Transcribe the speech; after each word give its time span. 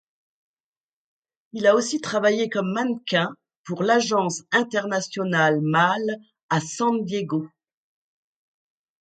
Il 1.53 1.67
a 1.67 1.75
aussi 1.75 2.01
travaillé 2.01 2.49
comme 2.49 2.71
mannequin 2.73 3.35
pour 3.63 3.83
l'agence 3.83 4.41
International 4.51 5.61
Male 5.61 6.17
à 6.49 6.59
San 6.59 7.05
Diego. 7.05 7.47